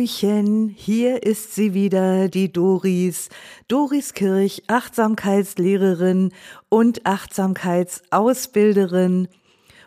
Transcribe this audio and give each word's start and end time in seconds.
Hallöchen, 0.00 0.74
hier 0.78 1.24
ist 1.24 1.54
sie 1.54 1.74
wieder, 1.74 2.30
die 2.30 2.50
Doris. 2.50 3.28
Doris 3.68 4.14
Kirch, 4.14 4.62
Achtsamkeitslehrerin 4.66 6.32
und 6.70 7.04
Achtsamkeitsausbilderin. 7.04 9.28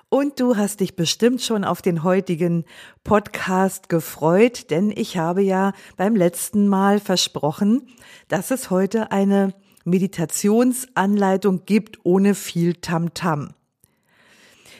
Und 0.09 0.39
du 0.39 0.55
hast 0.55 0.81
dich 0.81 0.95
bestimmt 0.95 1.41
schon 1.41 1.63
auf 1.63 1.81
den 1.81 2.03
heutigen 2.03 2.63
Podcast 3.03 3.89
gefreut, 3.89 4.70
denn 4.70 4.94
ich 4.95 5.17
habe 5.17 5.41
ja 5.41 5.73
beim 5.98 6.16
letzten 6.16 6.67
Mal 6.67 7.00
versprochen, 7.00 7.88
dass 8.27 8.52
es 8.52 8.70
heute 8.70 9.11
eine 9.11 9.55
Meditationsanleitung 9.84 11.66
gibt 11.66 11.98
ohne 12.03 12.36
viel 12.36 12.75
Tamtam. 12.75 13.45
-Tam. 13.45 13.62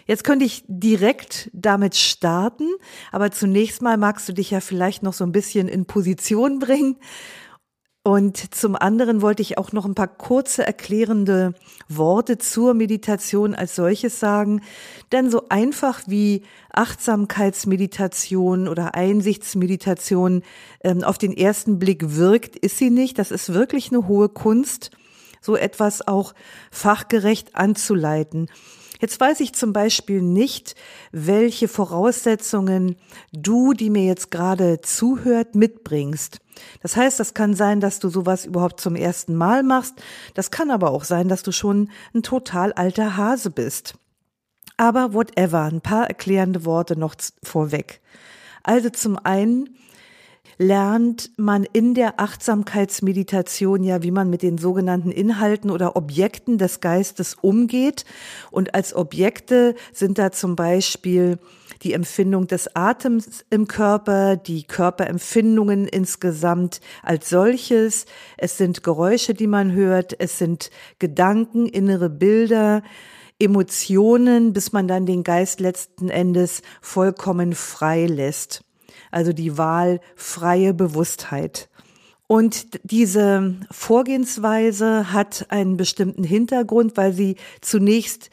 Jetzt 0.06 0.24
könnte 0.24 0.46
ich 0.46 0.64
direkt 0.68 1.50
damit 1.54 1.96
starten, 1.96 2.68
aber 3.12 3.32
zunächst 3.32 3.82
mal 3.82 3.98
magst 3.98 4.28
du 4.28 4.34
dich 4.34 4.52
ja 4.52 4.60
vielleicht 4.60 5.04
noch 5.04 5.14
so 5.14 5.24
ein 5.24 5.32
bisschen 5.32 5.68
in 5.68 5.86
Position 5.86 6.60
bringen. 6.60 6.98
Und 8.06 8.54
zum 8.54 8.76
anderen 8.76 9.22
wollte 9.22 9.42
ich 9.42 9.58
auch 9.58 9.72
noch 9.72 9.86
ein 9.86 9.96
paar 9.96 10.10
kurze 10.10 10.68
erklärende 10.68 11.54
Worte 11.88 12.38
zur 12.38 12.74
Meditation 12.74 13.56
als 13.56 13.78
solches 13.78 14.20
sagen. 14.20 14.62
Denn 15.14 15.32
so 15.32 15.48
einfach 15.48 16.02
wie 16.06 16.42
Achtsamkeitsmeditation 16.74 18.68
oder 18.68 18.94
Einsichtsmeditation 18.94 20.44
ähm, 20.84 21.02
auf 21.06 21.18
den 21.18 21.32
ersten 21.32 21.80
Blick 21.80 22.18
wirkt, 22.18 22.58
ist 22.58 22.78
sie 22.78 22.90
nicht. 22.90 23.20
Das 23.20 23.32
ist 23.32 23.54
wirklich 23.54 23.90
eine 23.90 24.06
hohe 24.06 24.28
Kunst, 24.28 24.92
so 25.40 25.56
etwas 25.56 26.06
auch 26.06 26.34
fachgerecht 26.72 27.56
anzuleiten. 27.56 28.50
Jetzt 29.04 29.20
weiß 29.20 29.42
ich 29.42 29.52
zum 29.52 29.74
Beispiel 29.74 30.22
nicht, 30.22 30.76
welche 31.12 31.68
Voraussetzungen 31.68 32.96
du, 33.34 33.74
die 33.74 33.90
mir 33.90 34.06
jetzt 34.06 34.32
gerade 34.32 34.80
zuhört, 34.80 35.56
mitbringst. 35.56 36.40
Das 36.82 36.96
heißt, 36.96 37.20
das 37.20 37.34
kann 37.34 37.54
sein, 37.54 37.82
dass 37.82 38.00
du 38.00 38.08
sowas 38.08 38.46
überhaupt 38.46 38.80
zum 38.80 38.96
ersten 38.96 39.36
Mal 39.36 39.62
machst. 39.62 39.96
Das 40.36 40.52
kann 40.52 40.72
aber 40.72 40.92
auch 40.92 41.04
sein, 41.04 41.28
dass 41.28 41.44
du 41.44 41.52
schon 41.52 41.90
ein 42.16 42.24
total 42.24 42.72
alter 42.72 43.18
Hase 43.18 43.50
bist. 43.50 43.96
Aber 44.78 45.14
whatever, 45.14 45.64
ein 45.64 45.82
paar 45.82 46.08
erklärende 46.08 46.64
Worte 46.64 46.96
noch 46.96 47.16
vorweg. 47.44 48.00
Also 48.64 48.90
zum 48.90 49.18
einen 49.18 49.76
lernt 50.58 51.32
man 51.38 51.66
in 51.72 51.94
der 51.94 52.20
Achtsamkeitsmeditation 52.20 53.84
ja, 53.84 54.04
wie 54.04 54.12
man 54.12 54.30
mit 54.30 54.42
den 54.42 54.58
sogenannten 54.58 55.12
Inhalten 55.12 55.70
oder 55.70 55.96
Objekten 55.96 56.58
des 56.58 56.80
Geistes 56.80 57.36
umgeht. 57.42 58.06
Und 58.52 58.76
als 58.76 58.96
Objekte 58.96 59.76
sind 59.92 60.18
da 60.18 60.32
zum 60.32 60.56
Beispiel 60.56 61.40
die 61.82 61.94
Empfindung 61.94 62.48
des 62.48 62.76
Atems 62.76 63.46
im 63.50 63.68
Körper, 63.68 64.38
die 64.38 64.64
Körperempfindungen 64.64 65.88
insgesamt 65.88 66.80
als 67.02 67.30
solches. 67.30 68.06
Es 68.38 68.58
sind 68.58 68.84
Geräusche, 68.84 69.34
die 69.34 69.48
man 69.48 69.74
hört. 69.74 70.16
Es 70.20 70.38
sind 70.38 70.70
Gedanken, 71.00 71.68
innere 71.68 72.10
Bilder. 72.10 72.84
Emotionen, 73.40 74.54
bis 74.54 74.72
man 74.72 74.88
dann 74.88 75.06
den 75.06 75.24
Geist 75.24 75.60
letzten 75.60 76.08
Endes 76.10 76.62
vollkommen 76.82 77.54
frei 77.54 78.06
lässt 78.06 78.64
also 79.14 79.34
die 79.34 79.58
wahlfreie 79.58 80.74
Bewusstheit. 80.74 81.70
Und 82.28 82.80
diese 82.84 83.56
Vorgehensweise 83.70 85.14
hat 85.14 85.46
einen 85.50 85.78
bestimmten 85.78 86.24
Hintergrund, 86.24 86.98
weil 86.98 87.14
sie 87.14 87.36
zunächst 87.62 88.30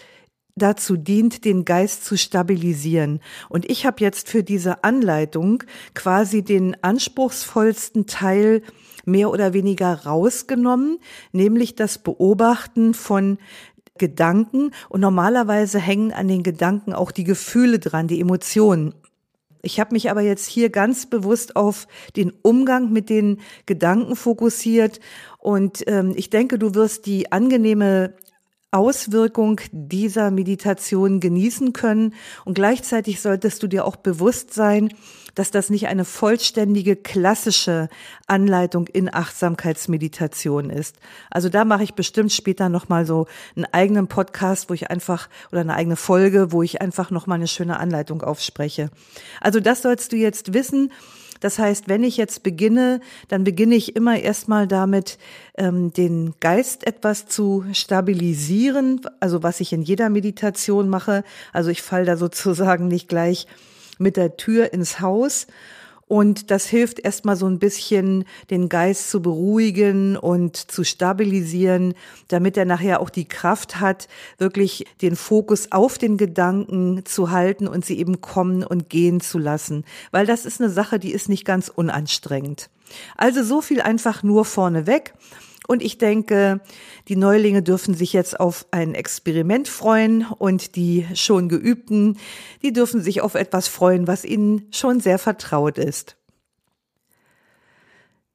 dazu 0.56 0.96
dient, 0.96 1.44
den 1.44 1.64
Geist 1.64 2.04
zu 2.04 2.16
stabilisieren. 2.16 3.20
Und 3.48 3.68
ich 3.70 3.86
habe 3.86 3.96
jetzt 4.00 4.28
für 4.28 4.42
diese 4.42 4.84
Anleitung 4.84 5.64
quasi 5.94 6.42
den 6.42 6.82
anspruchsvollsten 6.82 8.06
Teil 8.06 8.62
mehr 9.04 9.30
oder 9.30 9.52
weniger 9.52 10.04
rausgenommen, 10.04 10.98
nämlich 11.32 11.74
das 11.74 11.98
Beobachten 11.98 12.94
von 12.94 13.38
Gedanken. 13.98 14.72
Und 14.88 15.00
normalerweise 15.00 15.78
hängen 15.78 16.12
an 16.12 16.28
den 16.28 16.42
Gedanken 16.42 16.92
auch 16.92 17.10
die 17.10 17.24
Gefühle 17.24 17.78
dran, 17.78 18.08
die 18.08 18.20
Emotionen. 18.20 18.94
Ich 19.62 19.80
habe 19.80 19.94
mich 19.94 20.10
aber 20.10 20.22
jetzt 20.22 20.46
hier 20.46 20.70
ganz 20.70 21.06
bewusst 21.06 21.56
auf 21.56 21.86
den 22.16 22.32
Umgang 22.42 22.92
mit 22.92 23.10
den 23.10 23.40
Gedanken 23.66 24.16
fokussiert. 24.16 25.00
Und 25.38 25.84
ähm, 25.86 26.12
ich 26.16 26.30
denke, 26.30 26.58
du 26.58 26.74
wirst 26.74 27.06
die 27.06 27.32
angenehme 27.32 28.14
Auswirkung 28.72 29.60
dieser 29.72 30.30
Meditation 30.30 31.20
genießen 31.20 31.72
können. 31.72 32.14
Und 32.44 32.54
gleichzeitig 32.54 33.20
solltest 33.20 33.62
du 33.62 33.66
dir 33.66 33.84
auch 33.84 33.96
bewusst 33.96 34.54
sein, 34.54 34.94
dass 35.34 35.50
das 35.50 35.70
nicht 35.70 35.88
eine 35.88 36.04
vollständige 36.04 36.96
klassische 36.96 37.88
Anleitung 38.26 38.86
in 38.86 39.12
Achtsamkeitsmeditation 39.12 40.70
ist. 40.70 40.96
Also 41.30 41.48
da 41.48 41.64
mache 41.64 41.82
ich 41.82 41.94
bestimmt 41.94 42.32
später 42.32 42.68
nochmal 42.68 43.06
so 43.06 43.26
einen 43.56 43.66
eigenen 43.66 44.08
Podcast, 44.08 44.70
wo 44.70 44.74
ich 44.74 44.90
einfach, 44.90 45.28
oder 45.50 45.60
eine 45.60 45.74
eigene 45.74 45.96
Folge, 45.96 46.52
wo 46.52 46.62
ich 46.62 46.80
einfach 46.80 47.10
nochmal 47.10 47.36
eine 47.36 47.48
schöne 47.48 47.78
Anleitung 47.78 48.22
aufspreche. 48.22 48.90
Also 49.40 49.60
das 49.60 49.82
sollst 49.82 50.12
du 50.12 50.16
jetzt 50.16 50.52
wissen. 50.52 50.92
Das 51.40 51.58
heißt, 51.58 51.88
wenn 51.88 52.04
ich 52.04 52.16
jetzt 52.16 52.42
beginne, 52.42 53.00
dann 53.28 53.44
beginne 53.44 53.74
ich 53.74 53.96
immer 53.96 54.18
erstmal 54.20 54.68
damit, 54.68 55.18
ähm, 55.56 55.92
den 55.92 56.34
Geist 56.40 56.86
etwas 56.86 57.26
zu 57.26 57.64
stabilisieren, 57.72 59.00
also 59.20 59.42
was 59.42 59.60
ich 59.60 59.72
in 59.72 59.82
jeder 59.82 60.10
Meditation 60.10 60.88
mache. 60.88 61.24
Also 61.52 61.70
ich 61.70 61.82
falle 61.82 62.04
da 62.04 62.16
sozusagen 62.16 62.88
nicht 62.88 63.08
gleich 63.08 63.46
mit 63.98 64.16
der 64.16 64.36
Tür 64.36 64.72
ins 64.72 65.00
Haus, 65.00 65.46
und 66.10 66.50
das 66.50 66.66
hilft 66.66 66.98
erstmal 66.98 67.36
so 67.36 67.46
ein 67.46 67.60
bisschen, 67.60 68.24
den 68.50 68.68
Geist 68.68 69.12
zu 69.12 69.22
beruhigen 69.22 70.16
und 70.16 70.56
zu 70.56 70.82
stabilisieren, 70.82 71.94
damit 72.26 72.56
er 72.56 72.64
nachher 72.64 73.00
auch 73.00 73.10
die 73.10 73.28
Kraft 73.28 73.78
hat, 73.78 74.08
wirklich 74.36 74.86
den 75.02 75.14
Fokus 75.14 75.70
auf 75.70 75.98
den 75.98 76.16
Gedanken 76.16 77.04
zu 77.04 77.30
halten 77.30 77.68
und 77.68 77.84
sie 77.84 77.96
eben 77.96 78.20
kommen 78.20 78.64
und 78.64 78.90
gehen 78.90 79.20
zu 79.20 79.38
lassen. 79.38 79.84
Weil 80.10 80.26
das 80.26 80.46
ist 80.46 80.60
eine 80.60 80.68
Sache, 80.68 80.98
die 80.98 81.12
ist 81.12 81.28
nicht 81.28 81.44
ganz 81.44 81.68
unanstrengend. 81.68 82.70
Also 83.16 83.44
so 83.44 83.60
viel 83.60 83.80
einfach 83.80 84.24
nur 84.24 84.44
vorneweg. 84.44 85.14
Und 85.70 85.84
ich 85.84 85.98
denke, 85.98 86.60
die 87.06 87.14
Neulinge 87.14 87.62
dürfen 87.62 87.94
sich 87.94 88.12
jetzt 88.12 88.40
auf 88.40 88.66
ein 88.72 88.96
Experiment 88.96 89.68
freuen 89.68 90.26
und 90.26 90.74
die 90.74 91.06
schon 91.14 91.48
geübten, 91.48 92.18
die 92.60 92.72
dürfen 92.72 93.00
sich 93.00 93.20
auf 93.20 93.36
etwas 93.36 93.68
freuen, 93.68 94.08
was 94.08 94.24
ihnen 94.24 94.66
schon 94.72 94.98
sehr 94.98 95.16
vertraut 95.16 95.78
ist. 95.78 96.16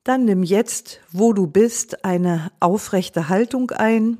Dann 0.06 0.23
nimm 0.23 0.44
jetzt, 0.44 1.01
wo 1.12 1.34
du 1.34 1.46
bist, 1.46 2.06
eine 2.06 2.53
aufrechte 2.62 3.28
Haltung 3.28 3.72
ein. 3.72 4.17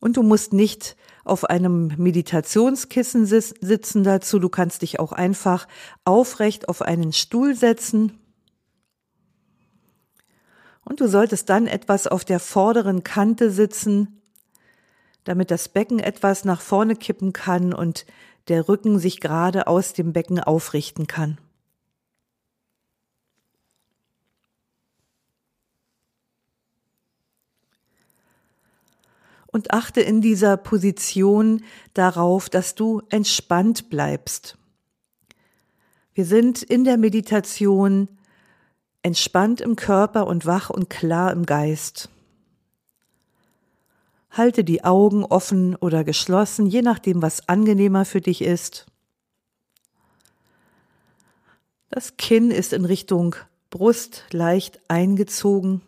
Und 0.00 0.16
du 0.16 0.24
musst 0.24 0.52
nicht 0.52 0.96
auf 1.24 1.44
einem 1.44 1.92
Meditationskissen 1.98 3.26
sitzen 3.26 4.02
dazu. 4.02 4.40
Du 4.40 4.48
kannst 4.48 4.82
dich 4.82 4.98
auch 4.98 5.12
einfach 5.12 5.68
aufrecht 6.04 6.68
auf 6.68 6.82
einen 6.82 7.12
Stuhl 7.12 7.54
setzen. 7.54 8.18
Und 10.88 11.00
du 11.00 11.06
solltest 11.06 11.50
dann 11.50 11.66
etwas 11.66 12.06
auf 12.06 12.24
der 12.24 12.40
vorderen 12.40 13.04
Kante 13.04 13.50
sitzen, 13.50 14.22
damit 15.24 15.50
das 15.50 15.68
Becken 15.68 15.98
etwas 15.98 16.46
nach 16.46 16.62
vorne 16.62 16.96
kippen 16.96 17.34
kann 17.34 17.74
und 17.74 18.06
der 18.48 18.70
Rücken 18.70 18.98
sich 18.98 19.20
gerade 19.20 19.66
aus 19.66 19.92
dem 19.92 20.14
Becken 20.14 20.40
aufrichten 20.40 21.06
kann. 21.06 21.36
Und 29.48 29.72
achte 29.72 30.00
in 30.00 30.22
dieser 30.22 30.56
Position 30.56 31.64
darauf, 31.92 32.48
dass 32.48 32.74
du 32.74 33.02
entspannt 33.10 33.90
bleibst. 33.90 34.56
Wir 36.14 36.24
sind 36.24 36.62
in 36.62 36.84
der 36.84 36.96
Meditation 36.96 38.08
entspannt 39.08 39.62
im 39.62 39.74
Körper 39.74 40.26
und 40.26 40.44
wach 40.44 40.68
und 40.68 40.90
klar 40.90 41.32
im 41.32 41.46
Geist. 41.46 42.10
Halte 44.30 44.64
die 44.64 44.84
Augen 44.84 45.24
offen 45.24 45.76
oder 45.76 46.04
geschlossen, 46.04 46.66
je 46.66 46.82
nachdem, 46.82 47.22
was 47.22 47.48
angenehmer 47.48 48.04
für 48.04 48.20
dich 48.20 48.42
ist. 48.42 48.84
Das 51.88 52.18
Kinn 52.18 52.50
ist 52.50 52.74
in 52.74 52.84
Richtung 52.84 53.34
Brust 53.70 54.24
leicht 54.30 54.78
eingezogen. 54.88 55.80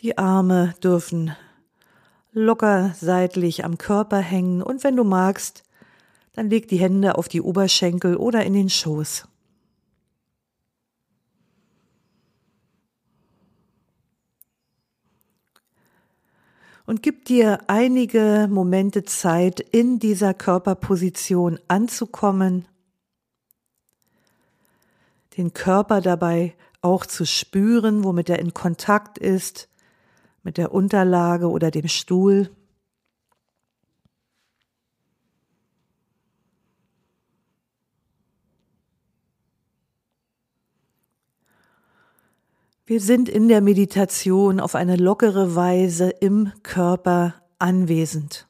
Die 0.00 0.18
Arme 0.18 0.74
dürfen 0.82 1.36
locker 2.32 2.96
seitlich 3.00 3.64
am 3.64 3.78
Körper 3.78 4.18
hängen 4.18 4.60
und 4.60 4.82
wenn 4.82 4.96
du 4.96 5.04
magst, 5.04 5.62
dann 6.32 6.48
leg 6.48 6.68
die 6.68 6.78
Hände 6.78 7.16
auf 7.16 7.28
die 7.28 7.42
Oberschenkel 7.42 8.16
oder 8.16 8.44
in 8.44 8.54
den 8.54 8.70
Schoß. 8.70 9.26
Und 16.84 17.02
gib 17.02 17.26
dir 17.26 17.60
einige 17.68 18.48
Momente 18.50 19.04
Zeit, 19.04 19.60
in 19.60 19.98
dieser 19.98 20.34
Körperposition 20.34 21.60
anzukommen, 21.68 22.66
den 25.36 25.54
Körper 25.54 26.00
dabei 26.00 26.54
auch 26.82 27.06
zu 27.06 27.24
spüren, 27.24 28.04
womit 28.04 28.28
er 28.28 28.40
in 28.40 28.52
Kontakt 28.52 29.16
ist, 29.16 29.68
mit 30.42 30.58
der 30.58 30.74
Unterlage 30.74 31.48
oder 31.48 31.70
dem 31.70 31.88
Stuhl. 31.88 32.50
Wir 42.92 43.00
sind 43.00 43.30
in 43.30 43.48
der 43.48 43.62
Meditation 43.62 44.60
auf 44.60 44.74
eine 44.74 44.96
lockere 44.96 45.54
Weise 45.54 46.10
im 46.10 46.52
Körper 46.62 47.36
anwesend. 47.58 48.46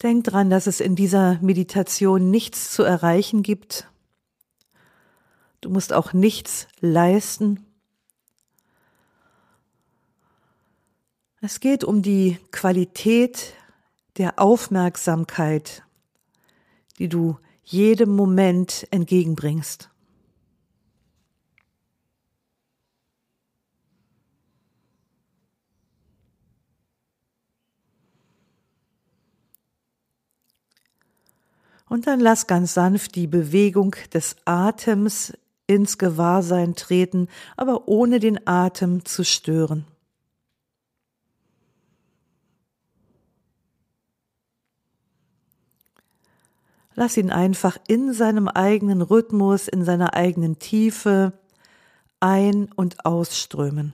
Denk 0.00 0.22
dran, 0.22 0.48
dass 0.48 0.68
es 0.68 0.78
in 0.78 0.94
dieser 0.94 1.40
Meditation 1.42 2.30
nichts 2.30 2.70
zu 2.70 2.84
erreichen 2.84 3.42
gibt. 3.42 3.90
Du 5.60 5.70
musst 5.70 5.92
auch 5.92 6.12
nichts 6.12 6.68
leisten. 6.78 7.66
Es 11.46 11.60
geht 11.60 11.84
um 11.84 12.00
die 12.00 12.38
Qualität 12.52 13.52
der 14.16 14.38
Aufmerksamkeit, 14.38 15.82
die 16.98 17.10
du 17.10 17.36
jedem 17.62 18.16
Moment 18.16 18.86
entgegenbringst. 18.90 19.90
Und 31.86 32.06
dann 32.06 32.20
lass 32.20 32.46
ganz 32.46 32.72
sanft 32.72 33.16
die 33.16 33.26
Bewegung 33.26 33.94
des 34.14 34.36
Atems 34.46 35.34
ins 35.66 35.98
Gewahrsein 35.98 36.74
treten, 36.74 37.28
aber 37.54 37.86
ohne 37.86 38.18
den 38.18 38.46
Atem 38.46 39.04
zu 39.04 39.24
stören. 39.24 39.84
Lass 46.96 47.16
ihn 47.16 47.30
einfach 47.30 47.76
in 47.88 48.12
seinem 48.12 48.46
eigenen 48.48 49.02
Rhythmus, 49.02 49.66
in 49.66 49.84
seiner 49.84 50.14
eigenen 50.14 50.58
Tiefe 50.58 51.32
ein- 52.20 52.70
und 52.72 53.04
ausströmen. 53.04 53.92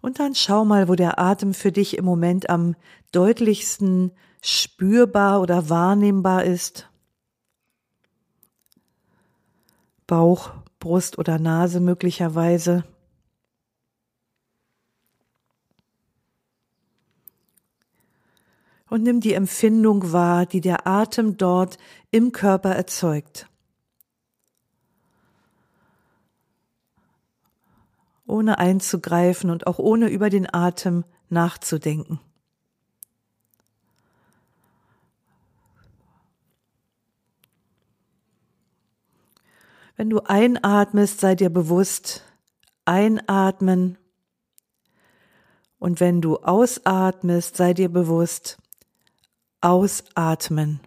Und 0.00 0.20
dann 0.20 0.36
schau 0.36 0.64
mal, 0.64 0.88
wo 0.88 0.94
der 0.94 1.18
Atem 1.18 1.52
für 1.52 1.72
dich 1.72 1.98
im 1.98 2.04
Moment 2.04 2.48
am 2.48 2.76
deutlichsten 3.10 4.12
spürbar 4.46 5.40
oder 5.40 5.68
wahrnehmbar 5.68 6.44
ist. 6.44 6.88
Bauch, 10.06 10.52
Brust 10.78 11.18
oder 11.18 11.40
Nase 11.40 11.80
möglicherweise. 11.80 12.84
Und 18.88 19.02
nimm 19.02 19.20
die 19.20 19.32
Empfindung 19.32 20.12
wahr, 20.12 20.46
die 20.46 20.60
der 20.60 20.86
Atem 20.86 21.36
dort 21.36 21.76
im 22.12 22.30
Körper 22.30 22.70
erzeugt. 22.70 23.48
Ohne 28.28 28.58
einzugreifen 28.58 29.50
und 29.50 29.66
auch 29.66 29.80
ohne 29.80 30.08
über 30.08 30.30
den 30.30 30.52
Atem 30.52 31.04
nachzudenken. 31.30 32.20
Wenn 39.96 40.10
du 40.10 40.20
einatmest, 40.20 41.20
sei 41.20 41.34
dir 41.34 41.48
bewusst, 41.48 42.22
einatmen. 42.84 43.96
Und 45.78 46.00
wenn 46.00 46.20
du 46.20 46.36
ausatmest, 46.38 47.56
sei 47.56 47.72
dir 47.72 47.88
bewusst, 47.88 48.58
ausatmen. 49.60 50.80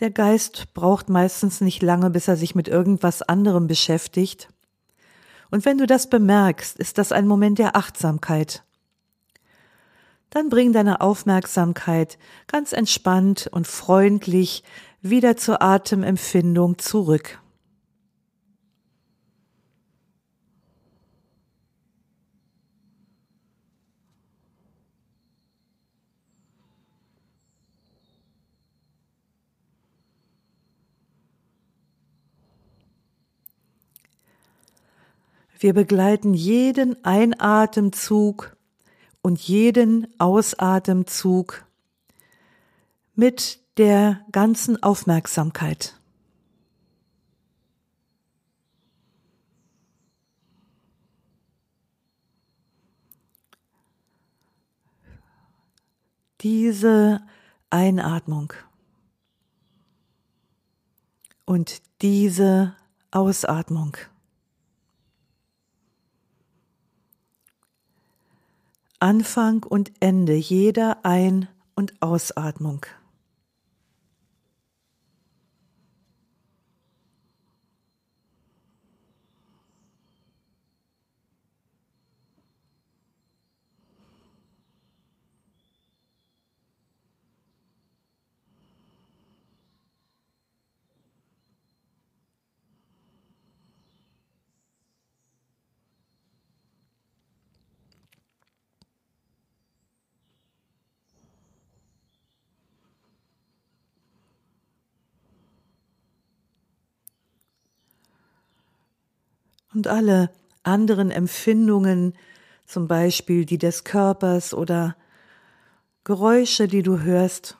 Der 0.00 0.10
Geist 0.10 0.72
braucht 0.72 1.10
meistens 1.10 1.60
nicht 1.60 1.82
lange, 1.82 2.08
bis 2.08 2.26
er 2.26 2.36
sich 2.36 2.54
mit 2.54 2.68
irgendwas 2.68 3.20
anderem 3.20 3.66
beschäftigt. 3.66 4.48
Und 5.50 5.66
wenn 5.66 5.76
du 5.76 5.86
das 5.86 6.08
bemerkst, 6.08 6.78
ist 6.78 6.96
das 6.96 7.12
ein 7.12 7.26
Moment 7.26 7.58
der 7.58 7.76
Achtsamkeit. 7.76 8.64
Dann 10.30 10.48
bring 10.48 10.72
deine 10.72 11.00
Aufmerksamkeit 11.00 12.18
ganz 12.46 12.72
entspannt 12.72 13.48
und 13.50 13.66
freundlich 13.66 14.62
wieder 15.02 15.36
zur 15.36 15.60
Atemempfindung 15.60 16.78
zurück. 16.78 17.38
Wir 35.60 35.74
begleiten 35.74 36.32
jeden 36.32 37.04
Einatemzug 37.04 38.56
und 39.20 39.38
jeden 39.38 40.08
Ausatemzug 40.18 41.66
mit 43.14 43.60
der 43.76 44.24
ganzen 44.32 44.82
Aufmerksamkeit. 44.82 46.00
Diese 56.40 57.20
Einatmung 57.68 58.54
und 61.44 61.82
diese 62.00 62.74
Ausatmung. 63.10 63.98
Anfang 69.02 69.62
und 69.62 69.92
Ende 70.00 70.34
jeder 70.34 71.06
Ein- 71.06 71.48
und 71.74 71.94
Ausatmung. 72.02 72.84
Und 109.74 109.86
alle 109.86 110.30
anderen 110.62 111.10
Empfindungen, 111.10 112.14
zum 112.66 112.88
Beispiel 112.88 113.44
die 113.44 113.58
des 113.58 113.84
Körpers 113.84 114.54
oder 114.54 114.96
Geräusche, 116.04 116.66
die 116.66 116.82
du 116.82 117.00
hörst, 117.00 117.56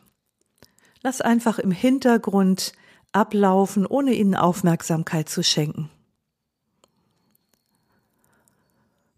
lass 1.03 1.21
einfach 1.21 1.59
im 1.59 1.71
Hintergrund 1.71 2.73
ablaufen, 3.13 3.87
ohne 3.87 4.15
ihnen 4.15 4.35
Aufmerksamkeit 4.35 5.29
zu 5.29 5.43
schenken. 5.43 5.91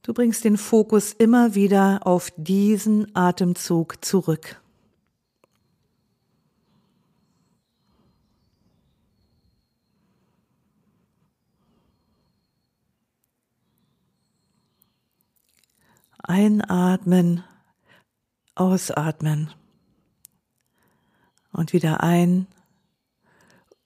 Du 0.03 0.13
bringst 0.13 0.45
den 0.45 0.59
Fokus 0.59 1.13
immer 1.13 1.55
wieder 1.55 2.01
auf 2.05 2.33
diesen 2.37 3.15
Atemzug 3.15 4.05
zurück. 4.05 4.61
Einatmen, 16.23 17.45
ausatmen 18.55 19.53
und 21.53 21.73
wieder 21.73 22.03
ein 22.03 22.47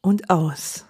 und 0.00 0.30
aus. 0.30 0.85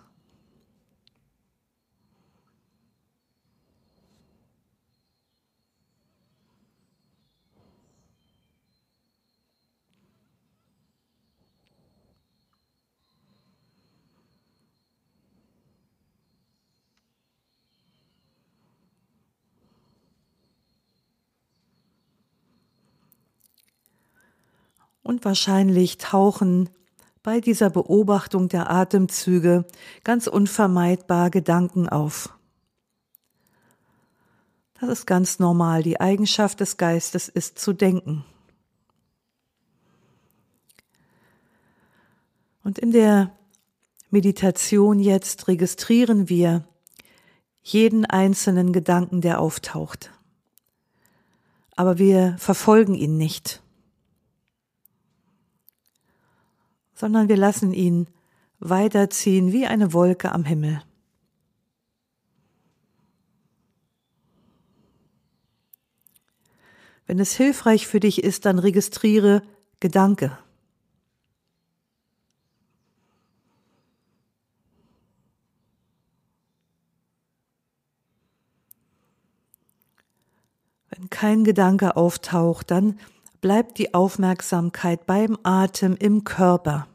Und 25.07 25.25
wahrscheinlich 25.25 25.99
tauchen 25.99 26.69
bei 27.23 27.41
dieser 27.41 27.71
Beobachtung 27.71 28.49
der 28.49 28.73
Atemzüge 28.73 29.65
ganz 30.03 30.27
unvermeidbar 30.27 31.31
Gedanken 31.31 31.89
auf. 31.89 32.37
Das 34.81 34.91
ist 34.91 35.07
ganz 35.07 35.39
normal. 35.39 35.85
Die 35.85 36.01
Eigenschaft 36.01 36.59
des 36.59 36.77
Geistes 36.77 37.29
ist 37.29 37.61
zu 37.61 37.73
denken. 37.73 38.25
Und 42.65 42.81
in 42.81 42.91
der 42.91 43.31
Meditation 44.11 44.99
jetzt 44.99 45.47
registrieren 45.47 46.29
wir 46.29 46.65
jeden 47.63 48.07
einzelnen 48.07 48.73
Gedanken, 48.73 49.21
der 49.21 49.41
auftaucht. 49.41 50.11
Aber 51.77 51.97
wir 51.97 52.35
verfolgen 52.39 52.97
ihn 52.97 53.17
nicht. 53.17 53.63
Sondern 56.97 57.29
wir 57.29 57.37
lassen 57.37 57.73
ihn 57.73 58.09
weiterziehen 58.59 59.53
wie 59.53 59.67
eine 59.67 59.93
Wolke 59.93 60.33
am 60.33 60.45
Himmel. 60.45 60.83
Wenn 67.07 67.21
es 67.21 67.37
hilfreich 67.37 67.87
für 67.87 68.01
dich 68.01 68.25
ist, 68.25 68.47
dann 68.47 68.59
registriere 68.59 69.43
Gedanke. 69.79 70.37
Wenn 80.89 81.11
kein 81.11 81.45
Gedanke 81.45 81.95
auftaucht, 81.95 82.71
dann 82.71 82.99
bleibt 83.41 83.79
die 83.79 83.95
Aufmerksamkeit 83.95 85.07
beim 85.07 85.39
Atem 85.43 85.97
im 85.97 86.25
Körper. 86.25 86.87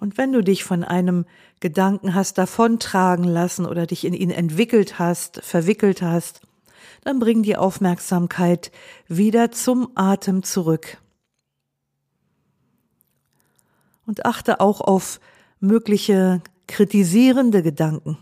Und 0.00 0.16
wenn 0.16 0.32
du 0.32 0.42
dich 0.42 0.64
von 0.64 0.82
einem 0.82 1.26
Gedanken 1.60 2.14
hast 2.14 2.38
davontragen 2.38 3.26
lassen 3.26 3.66
oder 3.66 3.86
dich 3.86 4.06
in 4.06 4.14
ihn 4.14 4.30
entwickelt 4.30 4.98
hast, 4.98 5.42
verwickelt 5.44 6.00
hast, 6.00 6.40
dann 7.04 7.18
bring 7.18 7.42
die 7.42 7.56
Aufmerksamkeit 7.56 8.72
wieder 9.08 9.52
zum 9.52 9.92
Atem 9.94 10.42
zurück. 10.42 10.96
Und 14.06 14.24
achte 14.24 14.60
auch 14.60 14.80
auf 14.80 15.20
mögliche 15.60 16.42
kritisierende 16.66 17.62
Gedanken. 17.62 18.16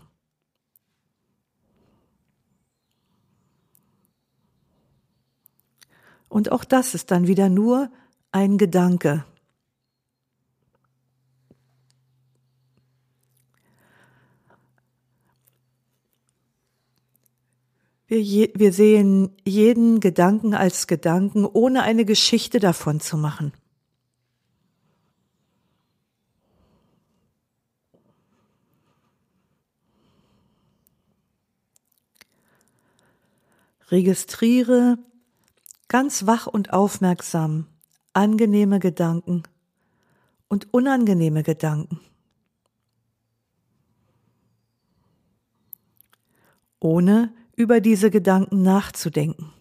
Und 6.27 6.51
auch 6.51 6.65
das 6.65 6.93
ist 6.93 7.09
dann 7.09 7.25
wieder 7.25 7.47
nur 7.47 7.89
ein 8.33 8.57
Gedanke. 8.57 9.23
Wir, 18.09 18.23
je, 18.23 18.51
wir 18.55 18.73
sehen 18.73 19.37
jeden 19.45 19.99
Gedanken 19.99 20.55
als 20.55 20.87
Gedanken, 20.87 21.45
ohne 21.45 21.83
eine 21.83 22.05
Geschichte 22.05 22.59
davon 22.59 22.99
zu 22.99 23.17
machen. 23.17 23.53
Registriere 33.91 34.97
ganz 35.87 36.25
wach 36.25 36.47
und 36.47 36.73
aufmerksam 36.73 37.67
angenehme 38.13 38.79
Gedanken 38.79 39.43
und 40.47 40.73
unangenehme 40.73 41.43
Gedanken. 41.43 41.99
Ohne 46.79 47.31
über 47.59 47.81
diese 47.81 48.09
Gedanken 48.09 48.61
nachzudenken. 48.61 49.51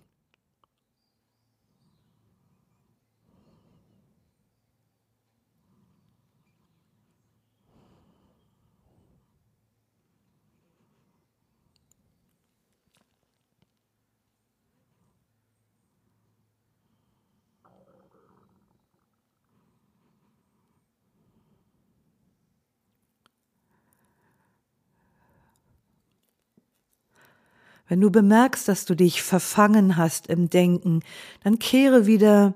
Wenn 27.89 28.01
du 28.01 28.11
bemerkst, 28.11 28.69
dass 28.69 28.85
du 28.85 28.95
dich 28.95 29.23
verfangen 29.23 29.97
hast 29.97 30.27
im 30.27 30.51
Denken, 30.51 31.01
dann 31.43 31.59
kehre 31.59 32.07
wieder 32.07 32.55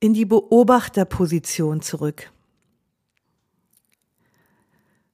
in 0.00 0.14
die 0.14 0.26
Beobachterposition 0.26 1.80
zurück. 1.80 2.30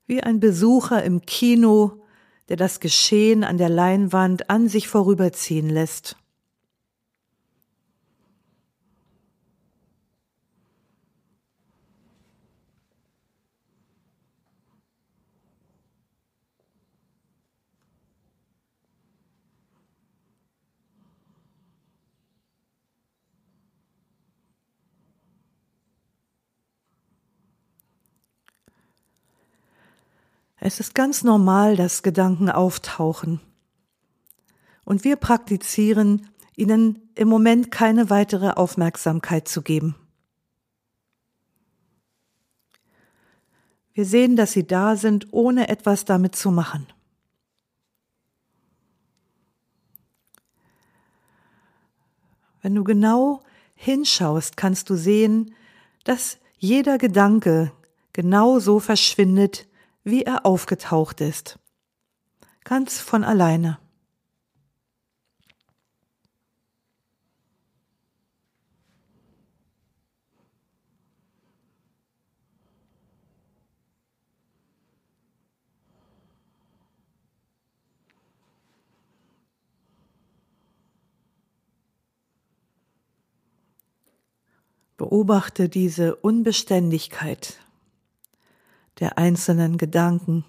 Wie 0.06 0.22
ein 0.22 0.40
Besucher 0.40 1.02
im 1.02 1.22
Kino, 1.22 2.02
der 2.48 2.56
das 2.56 2.80
Geschehen 2.80 3.44
an 3.44 3.58
der 3.58 3.68
Leinwand 3.68 4.50
an 4.50 4.68
sich 4.68 4.88
vorüberziehen 4.88 5.68
lässt. 5.68 6.16
Es 30.58 30.80
ist 30.80 30.94
ganz 30.94 31.22
normal, 31.22 31.76
dass 31.76 32.02
Gedanken 32.02 32.50
auftauchen. 32.50 33.40
Und 34.84 35.04
wir 35.04 35.16
praktizieren, 35.16 36.28
ihnen 36.54 37.10
im 37.14 37.28
Moment 37.28 37.70
keine 37.70 38.08
weitere 38.08 38.50
Aufmerksamkeit 38.50 39.48
zu 39.48 39.62
geben. 39.62 39.94
Wir 43.92 44.04
sehen, 44.04 44.36
dass 44.36 44.52
sie 44.52 44.66
da 44.66 44.96
sind, 44.96 45.28
ohne 45.32 45.68
etwas 45.68 46.04
damit 46.04 46.36
zu 46.36 46.50
machen. 46.50 46.86
Wenn 52.62 52.74
du 52.74 52.84
genau 52.84 53.42
hinschaust, 53.74 54.56
kannst 54.56 54.90
du 54.90 54.96
sehen, 54.96 55.54
dass 56.04 56.38
jeder 56.58 56.98
Gedanke 56.98 57.72
genau 58.12 58.58
so 58.58 58.80
verschwindet, 58.80 59.66
wie 60.06 60.22
er 60.22 60.46
aufgetaucht 60.46 61.20
ist. 61.20 61.58
Ganz 62.62 63.00
von 63.00 63.24
alleine. 63.24 63.78
Beobachte 84.96 85.68
diese 85.68 86.14
Unbeständigkeit 86.14 87.58
der 88.98 89.18
einzelnen 89.18 89.78
Gedanken. 89.78 90.44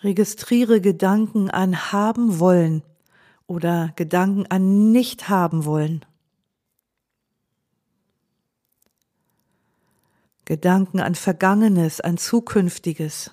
Registriere 0.00 0.80
Gedanken 0.80 1.50
an 1.50 1.90
haben 1.90 2.38
wollen 2.38 2.82
oder 3.48 3.92
Gedanken 3.96 4.46
an 4.46 4.92
nicht 4.92 5.28
haben 5.28 5.64
wollen. 5.64 6.04
Gedanken 10.44 11.00
an 11.00 11.14
Vergangenes, 11.14 12.00
an 12.00 12.16
Zukünftiges. 12.16 13.32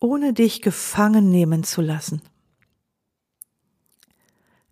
Ohne 0.00 0.32
dich 0.32 0.62
gefangen 0.62 1.30
nehmen 1.30 1.64
zu 1.64 1.80
lassen. 1.80 2.22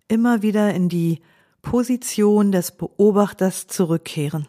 Immer 0.07 0.41
wieder 0.41 0.73
in 0.73 0.89
die 0.89 1.21
Position 1.61 2.51
des 2.51 2.71
Beobachters 2.71 3.67
zurückkehren. 3.67 4.47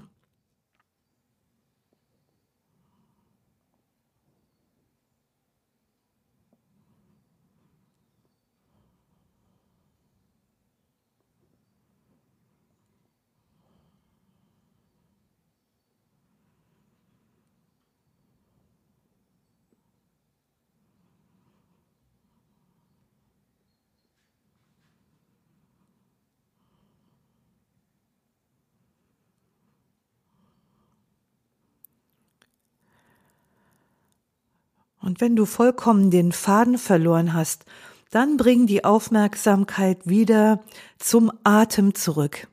Wenn 35.21 35.35
du 35.35 35.47
vollkommen 35.47 36.13
den 36.13 36.31
Faden 36.31 36.79
verloren 36.79 37.35
hast, 37.35 37.65
dann 38.11 38.37
bring 38.37 38.69
die 38.69 38.85
Aufmerksamkeit 38.85 40.07
wieder 40.07 40.63
zum 40.97 41.33
Atem 41.43 41.97
zurück. 41.97 42.47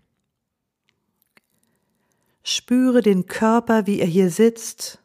Spüre 2.41 3.01
den 3.03 3.27
Körper, 3.27 3.85
wie 3.85 3.99
er 3.99 4.07
hier 4.07 4.31
sitzt 4.31 4.99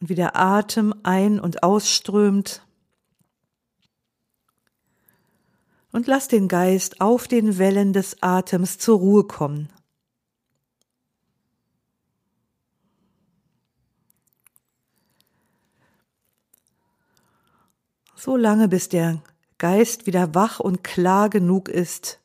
und 0.00 0.08
wie 0.08 0.14
der 0.14 0.34
Atem 0.34 0.94
ein- 1.02 1.40
und 1.40 1.62
ausströmt. 1.62 2.62
Und 5.92 6.06
lass 6.06 6.26
den 6.26 6.48
Geist 6.48 7.02
auf 7.02 7.28
den 7.28 7.58
Wellen 7.58 7.92
des 7.92 8.22
Atems 8.22 8.78
zur 8.78 8.98
Ruhe 8.98 9.24
kommen. 9.24 9.68
So 18.20 18.36
lange 18.36 18.68
bis 18.68 18.90
der 18.90 19.22
Geist 19.56 20.06
wieder 20.06 20.34
wach 20.34 20.60
und 20.60 20.84
klar 20.84 21.30
genug 21.30 21.68
ist, 21.70 22.20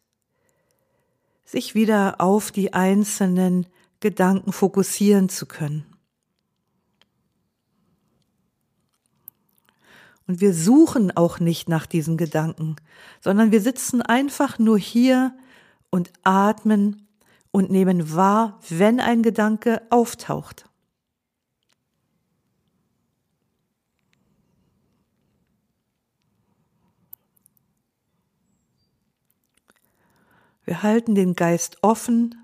sich 1.45 1.73
wieder 1.73 2.19
auf 2.19 2.51
die 2.51 2.73
einzelnen 2.73 3.65
Gedanken 4.01 4.51
fokussieren 4.51 5.29
zu 5.29 5.45
können. 5.45 5.85
Und 10.27 10.41
wir 10.41 10.53
suchen 10.53 11.15
auch 11.15 11.39
nicht 11.39 11.69
nach 11.69 11.85
diesen 11.85 12.17
Gedanken, 12.17 12.75
sondern 13.21 13.51
wir 13.51 13.61
sitzen 13.61 14.01
einfach 14.01 14.59
nur 14.59 14.77
hier 14.77 15.33
und 15.91 16.11
atmen 16.23 17.07
und 17.51 17.69
nehmen 17.69 18.13
wahr, 18.13 18.59
wenn 18.67 18.99
ein 18.99 19.23
Gedanke 19.23 19.81
auftaucht. 19.91 20.67
Wir 30.65 30.83
halten 30.83 31.15
den 31.15 31.35
Geist 31.35 31.77
offen 31.81 32.35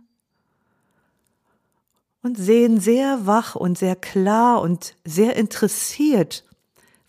und 2.21 2.37
sehen 2.37 2.79
sehr 2.79 3.25
wach 3.25 3.55
und 3.55 3.77
sehr 3.77 3.95
klar 3.95 4.61
und 4.61 4.95
sehr 5.03 5.35
interessiert, 5.35 6.45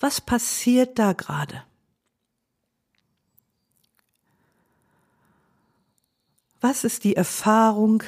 was 0.01 0.21
passiert 0.21 0.99
da 0.99 1.13
gerade. 1.13 1.63
Was 6.63 6.85
ist 6.85 7.05
die 7.05 7.17
Erfahrung 7.17 8.03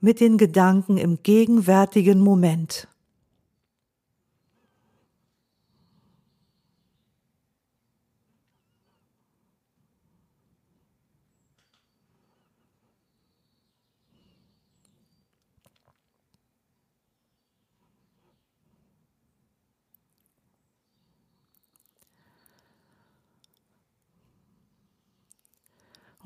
mit 0.00 0.20
den 0.20 0.38
Gedanken 0.38 0.98
im 0.98 1.22
gegenwärtigen 1.22 2.20
Moment? 2.20 2.88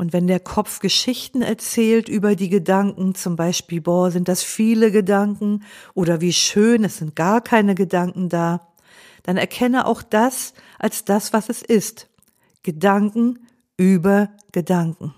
Und 0.00 0.14
wenn 0.14 0.26
der 0.26 0.40
Kopf 0.40 0.80
Geschichten 0.80 1.42
erzählt 1.42 2.08
über 2.08 2.34
die 2.34 2.48
Gedanken, 2.48 3.14
zum 3.14 3.36
Beispiel, 3.36 3.82
boah, 3.82 4.10
sind 4.10 4.28
das 4.28 4.42
viele 4.42 4.90
Gedanken 4.90 5.62
oder 5.92 6.22
wie 6.22 6.32
schön, 6.32 6.84
es 6.84 6.96
sind 6.96 7.14
gar 7.14 7.42
keine 7.42 7.74
Gedanken 7.74 8.30
da, 8.30 8.66
dann 9.24 9.36
erkenne 9.36 9.86
auch 9.86 10.00
das 10.00 10.54
als 10.78 11.04
das, 11.04 11.34
was 11.34 11.50
es 11.50 11.60
ist. 11.60 12.08
Gedanken 12.62 13.46
über 13.76 14.30
Gedanken. 14.52 15.14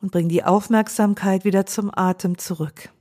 Und 0.00 0.10
bring 0.10 0.30
die 0.30 0.42
Aufmerksamkeit 0.42 1.44
wieder 1.44 1.66
zum 1.66 1.90
Atem 1.94 2.38
zurück. 2.38 2.93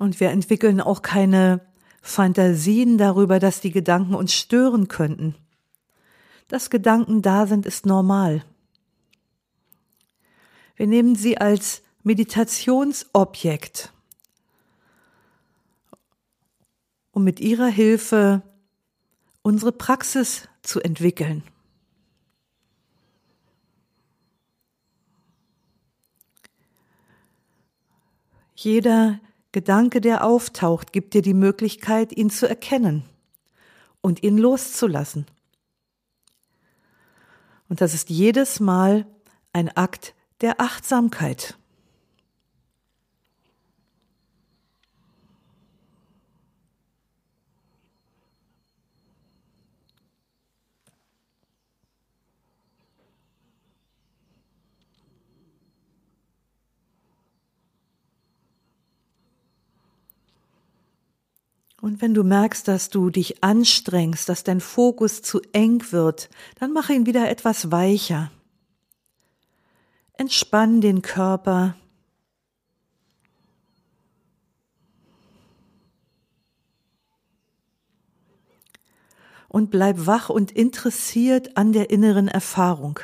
Und 0.00 0.18
wir 0.18 0.30
entwickeln 0.30 0.80
auch 0.80 1.02
keine 1.02 1.60
Fantasien 2.00 2.96
darüber, 2.96 3.38
dass 3.38 3.60
die 3.60 3.70
Gedanken 3.70 4.14
uns 4.14 4.32
stören 4.32 4.88
könnten. 4.88 5.34
Dass 6.48 6.70
Gedanken 6.70 7.20
da 7.20 7.46
sind, 7.46 7.66
ist 7.66 7.84
normal. 7.84 8.42
Wir 10.76 10.86
nehmen 10.86 11.16
sie 11.16 11.36
als 11.36 11.82
Meditationsobjekt, 12.02 13.92
um 17.12 17.22
mit 17.22 17.38
ihrer 17.38 17.68
Hilfe 17.68 18.40
unsere 19.42 19.70
Praxis 19.70 20.48
zu 20.62 20.80
entwickeln. 20.80 21.42
Jeder 28.54 29.20
Gedanke, 29.52 30.00
der 30.00 30.24
auftaucht, 30.24 30.92
gibt 30.92 31.14
dir 31.14 31.22
die 31.22 31.34
Möglichkeit, 31.34 32.16
ihn 32.16 32.30
zu 32.30 32.48
erkennen 32.48 33.04
und 34.00 34.22
ihn 34.22 34.38
loszulassen. 34.38 35.26
Und 37.68 37.80
das 37.80 37.94
ist 37.94 38.10
jedes 38.10 38.60
Mal 38.60 39.06
ein 39.52 39.74
Akt 39.76 40.14
der 40.40 40.60
Achtsamkeit. 40.60 41.56
Und 61.80 62.02
wenn 62.02 62.12
du 62.12 62.24
merkst, 62.24 62.68
dass 62.68 62.90
du 62.90 63.08
dich 63.08 63.42
anstrengst, 63.42 64.28
dass 64.28 64.44
dein 64.44 64.60
Fokus 64.60 65.22
zu 65.22 65.40
eng 65.52 65.82
wird, 65.92 66.28
dann 66.58 66.72
mach 66.72 66.90
ihn 66.90 67.06
wieder 67.06 67.30
etwas 67.30 67.70
weicher. 67.70 68.30
Entspann 70.12 70.82
den 70.82 71.00
Körper. 71.00 71.74
Und 79.48 79.70
bleib 79.70 80.06
wach 80.06 80.28
und 80.28 80.52
interessiert 80.52 81.56
an 81.56 81.72
der 81.72 81.90
inneren 81.90 82.28
Erfahrung. 82.28 83.00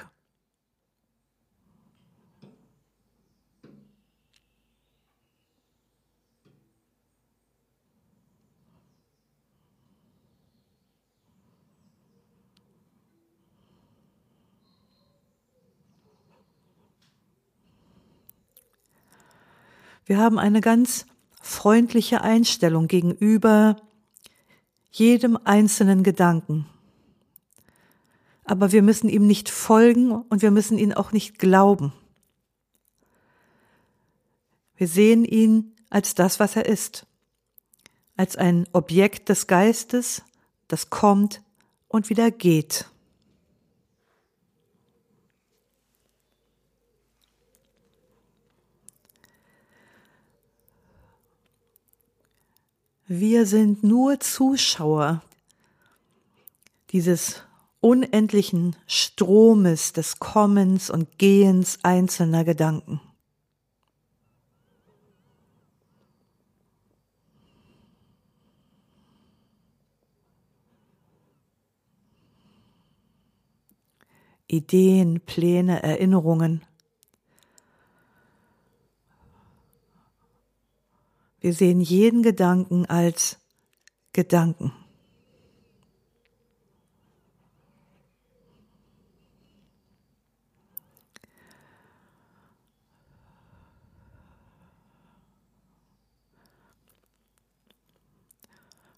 Wir 20.07 20.19
haben 20.19 20.39
eine 20.39 20.61
ganz 20.61 21.05
freundliche 21.43 22.21
Einstellung 22.21 22.87
gegenüber 22.87 23.77
jedem 24.93 25.37
einzelnen 25.43 26.05
Gedanken. 26.05 26.67
Aber 28.45 28.71
wir 28.71 28.83
müssen 28.83 29.09
ihm 29.09 29.27
nicht 29.27 29.51
folgen 29.51 30.13
und 30.13 30.43
wir 30.43 30.53
müssen 30.53 30.79
ihn 30.79 30.95
auch 30.95 31.11
nicht 31.11 31.41
glauben. 31.41 31.93
Wir 34.77 34.87
sehen 34.87 35.25
ihn 35.25 35.75
als 35.91 36.15
das, 36.15 36.39
was 36.39 36.55
er 36.55 36.67
ist, 36.67 37.05
als 38.17 38.37
ein 38.37 38.69
Objekt 38.73 39.29
des 39.29 39.49
Geistes, 39.49 40.23
das 40.69 40.89
kommt 40.89 41.43
und 41.89 42.11
wieder 42.11 42.31
geht. 42.31 42.89
Wir 53.09 53.47
sind 53.47 53.85
nur 53.85 54.19
Zuschauer 54.19 55.23
dieses 56.91 57.43
unendlichen 57.81 58.75
Stromes 58.89 59.93
des 59.93 60.19
Kommens 60.19 60.91
und 60.91 61.17
Gehens 61.17 61.79
einzelner 61.85 62.43
Gedanken. 62.43 63.01
Ideen, 74.49 75.21
Pläne, 75.21 75.81
Erinnerungen– 75.85 76.63
Wir 81.41 81.53
sehen 81.53 81.81
jeden 81.81 82.23
Gedanken 82.23 82.87
als 82.87 83.39
Gedanken. 84.13 84.73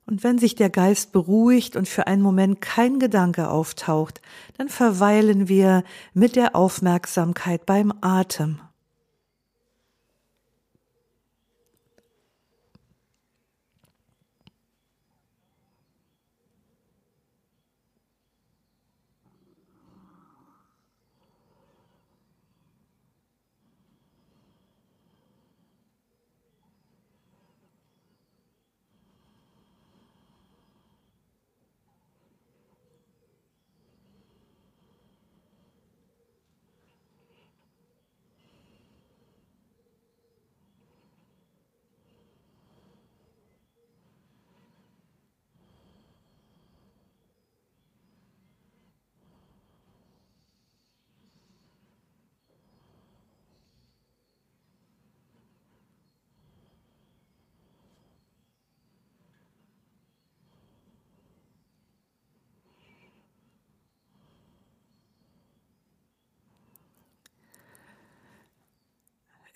Und 0.09 0.25
wenn 0.25 0.39
sich 0.39 0.55
der 0.55 0.71
Geist 0.71 1.13
beruhigt 1.13 1.77
und 1.77 1.87
für 1.87 2.07
einen 2.07 2.23
Moment 2.23 2.63
kein 2.63 2.99
Gedanke 2.99 3.51
auftaucht, 3.51 4.23
dann 4.57 4.71
verweilen 4.71 5.49
wir 5.49 5.85
mit 6.15 6.35
der 6.35 6.57
Aufmerksamkeit 6.57 7.67
beim 7.67 7.93
Atem. 8.01 8.59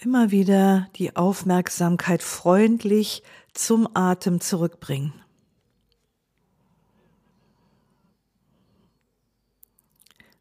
Immer 0.04 0.32
wieder 0.32 0.88
die 0.96 1.14
Aufmerksamkeit 1.14 2.22
freundlich 2.22 3.22
zum 3.54 3.88
Atem 3.94 4.40
zurückbringen. 4.40 5.12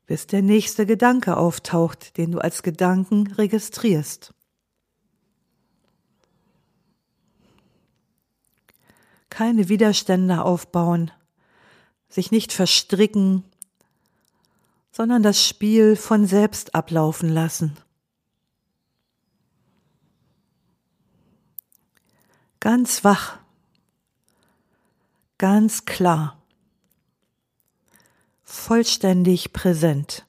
Bis 0.07 0.25
der 0.27 0.41
nächste 0.41 0.85
Gedanke 0.85 1.37
auftaucht, 1.37 2.17
den 2.17 2.31
du 2.31 2.39
als 2.39 2.63
Gedanken 2.63 3.27
registrierst. 3.27 4.33
Keine 9.29 9.69
Widerstände 9.69 10.43
aufbauen, 10.43 11.11
sich 12.09 12.31
nicht 12.31 12.51
verstricken, 12.51 13.43
sondern 14.91 15.23
das 15.23 15.47
Spiel 15.47 15.95
von 15.95 16.25
selbst 16.25 16.75
ablaufen 16.75 17.29
lassen. 17.29 17.77
Ganz 22.61 23.03
wach, 23.03 23.39
ganz 25.37 25.83
klar, 25.85 26.41
vollständig 28.43 29.51
präsent. 29.51 30.25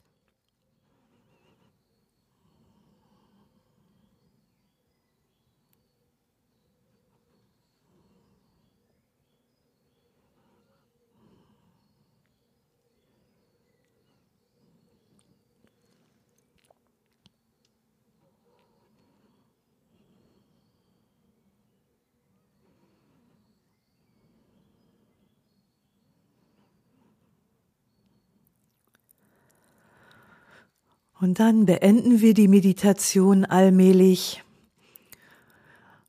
Und 31.22 31.38
dann 31.38 31.66
beenden 31.66 32.20
wir 32.20 32.34
die 32.34 32.48
Meditation 32.48 33.44
allmählich. 33.44 34.42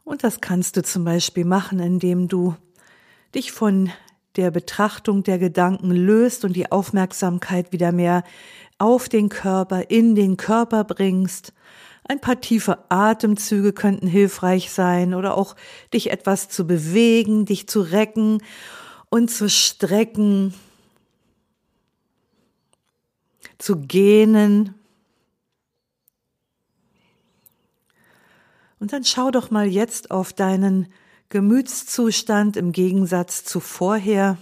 Und 0.04 0.24
das 0.24 0.42
kannst 0.42 0.76
du 0.76 0.82
zum 0.82 1.06
Beispiel 1.06 1.46
machen, 1.46 1.80
indem 1.80 2.28
du 2.28 2.56
dich 3.36 3.52
von 3.52 3.92
der 4.38 4.50
Betrachtung 4.50 5.22
der 5.22 5.38
Gedanken 5.38 5.92
löst 5.92 6.46
und 6.46 6.56
die 6.56 6.72
Aufmerksamkeit 6.72 7.72
wieder 7.72 7.92
mehr 7.92 8.24
auf 8.80 9.08
den 9.08 9.30
Körper, 9.30 9.92
in 9.92 10.16
den 10.16 10.36
Körper 10.36 10.84
bringst. 10.84 11.54
Ein 12.06 12.20
paar 12.20 12.42
tiefe 12.42 12.80
Atemzüge 12.90 13.72
könnten 13.72 14.08
hilfreich 14.08 14.72
sein 14.72 15.14
oder 15.14 15.38
auch 15.38 15.56
dich 15.94 16.10
etwas 16.10 16.50
zu 16.50 16.66
bewegen, 16.66 17.46
dich 17.46 17.68
zu 17.68 17.82
recken 17.82 18.42
und 19.12 19.30
zu 19.30 19.48
strecken, 19.48 20.56
zu 23.60 23.78
gähnen. 23.78 24.74
Und 28.84 28.92
dann 28.92 29.06
schau 29.06 29.32
doch 29.32 29.50
mal 29.50 29.66
jetzt 29.66 30.12
auf 30.12 30.34
deinen 30.34 30.90
Gemütszustand 31.30 32.58
im 32.58 32.74
Gegensatz 32.74 33.46
zu 33.46 33.62
vorher. 33.62 34.38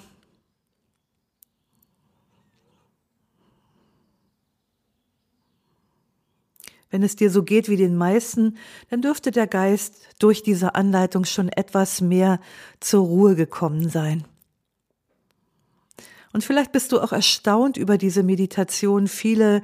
Wenn 6.90 7.04
es 7.04 7.16
dir 7.16 7.30
so 7.30 7.44
geht 7.44 7.70
wie 7.70 7.78
den 7.78 7.96
meisten, 7.96 8.58
dann 8.90 9.04
dürfte 9.04 9.30
der 9.30 9.46
Geist 9.46 9.98
durch 10.18 10.42
diese 10.42 10.74
Anleitung 10.74 11.26
schon 11.26 11.50
etwas 11.50 12.02
mehr 12.02 12.40
zur 12.80 13.06
Ruhe 13.06 13.36
gekommen 13.36 13.90
sein. 13.90 14.26
Und 16.34 16.44
vielleicht 16.44 16.72
bist 16.72 16.92
du 16.92 17.00
auch 17.00 17.12
erstaunt 17.12 17.78
über 17.78 17.98
diese 17.98 18.24
Meditation. 18.24 19.08
Viele 19.08 19.62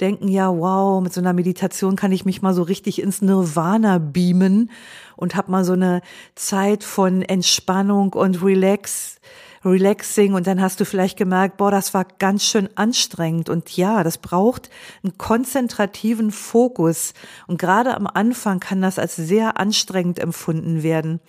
denken 0.00 0.28
ja, 0.28 0.48
wow, 0.48 1.02
mit 1.02 1.12
so 1.12 1.20
einer 1.20 1.32
Meditation 1.32 1.96
kann 1.96 2.12
ich 2.12 2.24
mich 2.24 2.42
mal 2.42 2.54
so 2.54 2.62
richtig 2.62 3.00
ins 3.00 3.22
Nirvana 3.22 3.98
beamen 3.98 4.70
und 5.16 5.36
hab 5.36 5.48
mal 5.48 5.64
so 5.64 5.74
eine 5.74 6.02
Zeit 6.34 6.84
von 6.84 7.22
Entspannung 7.22 8.12
und 8.14 8.42
Relax, 8.42 9.16
Relaxing 9.64 10.32
und 10.32 10.46
dann 10.46 10.60
hast 10.60 10.80
du 10.80 10.86
vielleicht 10.86 11.18
gemerkt, 11.18 11.58
boah, 11.58 11.70
das 11.70 11.92
war 11.92 12.06
ganz 12.18 12.44
schön 12.44 12.70
anstrengend 12.76 13.50
und 13.50 13.76
ja, 13.76 14.02
das 14.02 14.16
braucht 14.16 14.70
einen 15.02 15.18
konzentrativen 15.18 16.30
Fokus 16.30 17.12
und 17.46 17.58
gerade 17.58 17.94
am 17.94 18.06
Anfang 18.06 18.58
kann 18.58 18.80
das 18.80 18.98
als 18.98 19.16
sehr 19.16 19.60
anstrengend 19.60 20.18
empfunden 20.18 20.82
werden. 20.82 21.20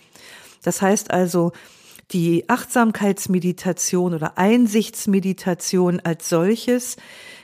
Das 0.62 0.80
heißt 0.80 1.10
also, 1.10 1.52
die 2.12 2.48
Achtsamkeitsmeditation 2.48 4.14
oder 4.14 4.38
Einsichtsmeditation 4.38 6.00
als 6.00 6.28
solches, 6.28 6.96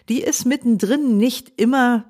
die 0.09 0.23
ist 0.23 0.45
mittendrin 0.45 1.17
nicht 1.17 1.53
immer 1.57 2.05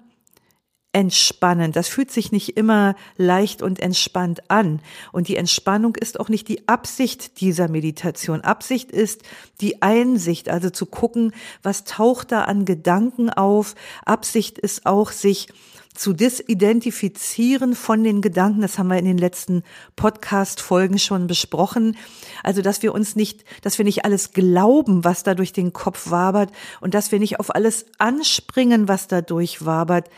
entspannend. 0.93 1.77
Das 1.77 1.89
fühlt 1.89 2.11
sich 2.11 2.33
nicht 2.33 2.57
immer 2.57 2.97
leicht 3.17 3.63
und 3.63 3.79
entspannt 3.79 4.51
an. 4.51 4.81
Und 5.13 5.29
die 5.29 5.37
Entspannung 5.37 5.95
ist 5.97 6.19
auch 6.19 6.29
nicht 6.29 6.49
die 6.49 6.67
Absicht 6.67 7.41
dieser 7.41 7.69
Meditation. 7.69 8.41
Absicht 8.41 8.91
ist 8.91 9.23
die 9.61 9.83
Einsicht, 9.83 10.49
also 10.49 10.71
zu 10.71 10.87
gucken, 10.87 11.33
was 11.63 11.85
taucht 11.85 12.33
da 12.33 12.45
an 12.45 12.65
Gedanken 12.65 13.31
auf. 13.31 13.75
Absicht 14.07 14.59
ist 14.59 14.87
auch, 14.87 15.13
sich 15.13 15.49
zu 15.99 16.13
disidentifizieren 16.13 17.75
von 17.75 18.05
den 18.05 18.23
Gedanken. 18.23 18.61
Das 18.61 18.79
haben 18.79 18.87
wir 18.87 18.99
in 18.99 19.05
den 19.05 19.19
letzten 19.19 19.65
Podcast-Folgen 19.97 20.99
schon 21.01 21.27
besprochen. 21.27 21.97
Also, 22.45 22.63
dass 22.63 22.83
wir 22.83 22.95
uns 22.95 23.17
nicht, 23.17 23.45
dass 23.63 23.79
wir 23.79 23.85
nicht 23.85 24.05
alles 24.05 24.33
glauben, 24.33 25.05
was 25.05 25.25
da 25.25 25.35
durch 25.35 25.53
den 25.53 25.73
Kopf 25.73 26.11
wabert 26.11 26.53
und 26.81 26.95
dass 26.95 27.11
wir 27.11 27.19
nicht 27.19 27.41
auf 27.41 27.53
alles 27.53 27.87
anspringen, 27.99 28.87
was 28.87 29.09
da 29.09 29.23
durchwabert 29.23 30.09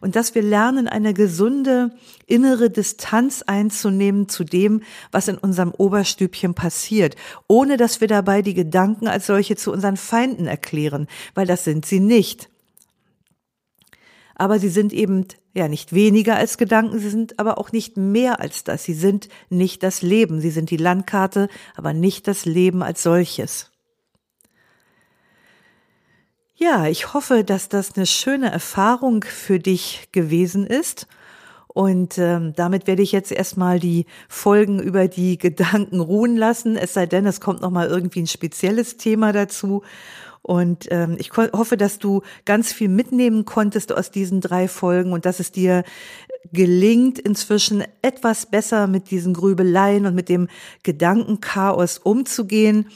und 0.00 0.16
dass 0.16 0.34
wir 0.34 0.42
lernen, 0.42 0.88
eine 0.88 1.12
gesunde 1.12 1.90
innere 2.26 2.70
Distanz 2.70 3.42
einzunehmen 3.42 4.30
zu 4.30 4.44
dem, 4.44 4.82
was 5.12 5.28
in 5.28 5.36
unserem 5.36 5.72
Oberstübchen 5.76 6.54
passiert, 6.54 7.16
ohne 7.48 7.76
dass 7.76 8.00
wir 8.00 8.08
dabei 8.08 8.40
die 8.40 8.54
Gedanken 8.54 9.08
als 9.08 9.26
solche 9.26 9.56
zu 9.56 9.72
unseren 9.72 9.98
Feinden 9.98 10.46
erklären, 10.46 11.06
weil 11.34 11.46
das 11.46 11.64
sind 11.64 11.84
sie 11.84 12.00
nicht 12.00 12.48
aber 14.38 14.60
sie 14.60 14.68
sind 14.68 14.92
eben 14.92 15.26
ja 15.52 15.68
nicht 15.68 15.92
weniger 15.92 16.36
als 16.36 16.56
Gedanken, 16.56 17.00
sie 17.00 17.10
sind 17.10 17.38
aber 17.40 17.58
auch 17.58 17.72
nicht 17.72 17.96
mehr 17.96 18.40
als 18.40 18.64
das. 18.64 18.84
Sie 18.84 18.94
sind 18.94 19.28
nicht 19.50 19.82
das 19.82 20.00
Leben, 20.00 20.40
sie 20.40 20.50
sind 20.50 20.70
die 20.70 20.76
Landkarte, 20.76 21.48
aber 21.76 21.92
nicht 21.92 22.28
das 22.28 22.46
Leben 22.46 22.82
als 22.82 23.02
solches. 23.02 23.72
Ja, 26.54 26.86
ich 26.86 27.14
hoffe, 27.14 27.44
dass 27.44 27.68
das 27.68 27.96
eine 27.96 28.06
schöne 28.06 28.50
Erfahrung 28.50 29.24
für 29.24 29.58
dich 29.58 30.08
gewesen 30.12 30.66
ist. 30.66 31.08
Und 31.66 32.18
ähm, 32.18 32.52
damit 32.56 32.86
werde 32.86 33.02
ich 33.02 33.12
jetzt 33.12 33.30
erstmal 33.30 33.78
die 33.78 34.06
Folgen 34.28 34.80
über 34.80 35.06
die 35.06 35.38
Gedanken 35.38 36.00
ruhen 36.00 36.36
lassen, 36.36 36.76
es 36.76 36.94
sei 36.94 37.06
denn, 37.06 37.26
es 37.26 37.40
kommt 37.40 37.60
nochmal 37.60 37.86
irgendwie 37.86 38.22
ein 38.22 38.26
spezielles 38.26 38.96
Thema 38.96 39.32
dazu. 39.32 39.82
Und 40.48 40.88
ähm, 40.90 41.16
ich 41.18 41.30
hoffe, 41.36 41.76
dass 41.76 41.98
du 41.98 42.22
ganz 42.46 42.72
viel 42.72 42.88
mitnehmen 42.88 43.44
konntest 43.44 43.92
aus 43.92 44.10
diesen 44.10 44.40
drei 44.40 44.66
Folgen 44.66 45.12
und 45.12 45.26
dass 45.26 45.40
es 45.40 45.52
dir 45.52 45.84
gelingt, 46.54 47.18
inzwischen 47.18 47.84
etwas 48.00 48.46
besser 48.46 48.86
mit 48.86 49.10
diesen 49.10 49.34
Grübeleien 49.34 50.06
und 50.06 50.14
mit 50.14 50.30
dem 50.30 50.48
Gedankenchaos 50.84 51.98
umzugehen 51.98 52.86